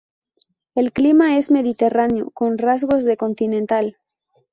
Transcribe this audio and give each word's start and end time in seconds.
El 0.73 0.93
clima 0.93 1.37
es 1.37 1.51
mediterráneo 1.51 2.31
con 2.31 2.57
rasgos 2.57 3.03
de 3.03 3.17
continental. 3.17 3.97